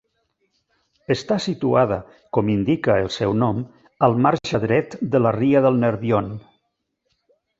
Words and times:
Està 1.15 1.35
situada, 1.43 1.97
com 2.37 2.49
indica 2.53 2.95
el 3.03 3.11
seu 3.17 3.35
nom, 3.43 3.61
al 4.09 4.17
marge 4.27 4.63
dret 4.65 4.97
de 5.17 5.21
la 5.25 5.35
ria 5.39 5.65
del 5.67 5.81
Nerbion. 5.83 6.33